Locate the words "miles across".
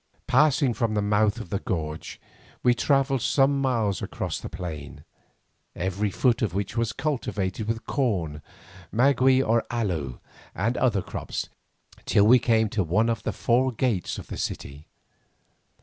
3.61-4.39